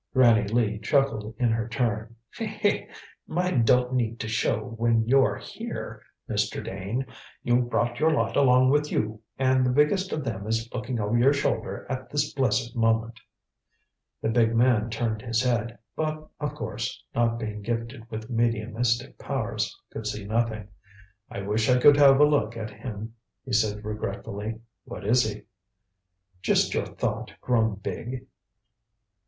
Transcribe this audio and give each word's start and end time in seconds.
Granny 0.15 0.47
Lee 0.47 0.79
chuckled 0.79 1.35
in 1.37 1.51
her 1.51 1.67
turn. 1.67 2.15
"Mine 3.27 3.63
don't 3.63 3.93
need 3.93 4.19
to 4.21 4.27
show 4.27 4.69
when 4.77 5.07
you're 5.07 5.35
here, 5.35 6.01
Mr. 6.27 6.63
Dane. 6.65 7.05
You've 7.43 7.69
brought 7.69 7.99
your 7.99 8.09
lot 8.11 8.35
along 8.35 8.71
with 8.71 8.91
you, 8.91 9.21
and 9.37 9.63
the 9.63 9.69
biggest 9.69 10.11
of 10.11 10.23
them 10.23 10.47
is 10.47 10.67
looking 10.73 10.99
over 10.99 11.15
your 11.15 11.33
shoulder 11.33 11.85
at 11.87 12.09
this 12.09 12.33
blessed 12.33 12.75
moment." 12.75 13.19
The 14.23 14.29
big 14.29 14.55
man 14.55 14.89
turned 14.89 15.21
his 15.21 15.43
head, 15.43 15.77
but, 15.95 16.27
of 16.39 16.55
course, 16.55 17.03
not 17.13 17.37
being 17.37 17.61
gifted 17.61 18.09
with 18.09 18.27
mediumistic 18.27 19.19
powers, 19.19 19.79
could 19.91 20.07
see 20.07 20.25
nothing. 20.25 20.67
"I 21.29 21.41
wish 21.43 21.69
I 21.69 21.77
could 21.79 21.97
have 21.97 22.19
a 22.19 22.25
look 22.25 22.57
at 22.57 22.71
him," 22.71 23.13
he 23.45 23.53
said 23.53 23.85
regretfully. 23.85 24.61
"What 24.83 25.05
is 25.05 25.21
he?" 25.31 25.43
"Just 26.41 26.73
your 26.73 26.87
thought 26.87 27.33
grown 27.39 27.75
big." 27.75 28.25